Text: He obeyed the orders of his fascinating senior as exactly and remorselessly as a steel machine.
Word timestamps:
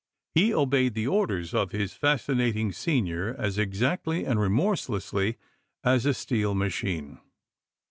He 0.33 0.51
obeyed 0.51 0.95
the 0.95 1.05
orders 1.05 1.53
of 1.53 1.73
his 1.73 1.93
fascinating 1.93 2.71
senior 2.71 3.35
as 3.37 3.59
exactly 3.59 4.25
and 4.25 4.39
remorselessly 4.39 5.37
as 5.83 6.07
a 6.07 6.15
steel 6.15 6.55
machine. 6.55 7.19